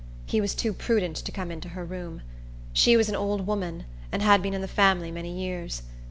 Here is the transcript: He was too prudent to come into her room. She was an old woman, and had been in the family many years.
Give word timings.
He 0.25 0.41
was 0.41 0.55
too 0.55 0.73
prudent 0.73 1.17
to 1.17 1.31
come 1.31 1.51
into 1.51 1.69
her 1.69 1.85
room. 1.85 2.23
She 2.73 2.97
was 2.97 3.07
an 3.07 3.15
old 3.15 3.45
woman, 3.45 3.85
and 4.11 4.23
had 4.23 4.41
been 4.41 4.55
in 4.55 4.61
the 4.61 4.67
family 4.67 5.11
many 5.11 5.31
years. 5.31 5.83